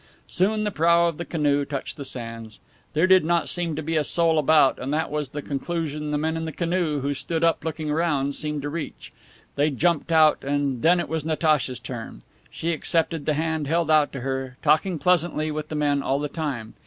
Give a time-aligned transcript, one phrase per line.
[0.25, 2.59] Soon the prow of the canoe touched the sands.
[2.93, 6.17] There did not seem to be a soul about, and that was the conclusion the
[6.17, 9.13] men in the canoe who stood up looking around, seemed to reach.
[9.57, 12.23] They jumped out, and then it was Natacha's turn.
[12.49, 16.27] She accepted the hand held out to her, talking pleasantly with the men all the
[16.29, 16.73] time.